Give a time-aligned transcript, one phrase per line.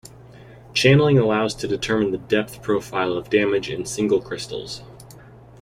[0.73, 4.81] Channeling allows to determine the depth profile of damage in single crystals.